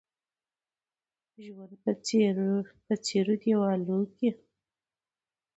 ژوند 1.43 1.71
په 2.87 2.93
څيرو 3.05 3.33
دېوالو 3.41 3.99
کې 4.15 4.29